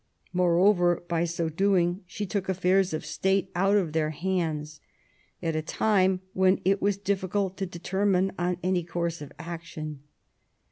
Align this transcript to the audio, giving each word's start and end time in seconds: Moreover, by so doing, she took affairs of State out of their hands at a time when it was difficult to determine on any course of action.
Moreover, 0.33 1.03
by 1.07 1.25
so 1.25 1.47
doing, 1.47 2.03
she 2.07 2.25
took 2.25 2.49
affairs 2.49 2.91
of 2.91 3.05
State 3.05 3.51
out 3.53 3.77
of 3.77 3.93
their 3.93 4.09
hands 4.09 4.81
at 5.43 5.55
a 5.55 5.61
time 5.61 6.21
when 6.33 6.59
it 6.65 6.81
was 6.81 6.97
difficult 6.97 7.55
to 7.57 7.67
determine 7.67 8.31
on 8.39 8.57
any 8.63 8.83
course 8.83 9.21
of 9.21 9.31
action. 9.37 10.01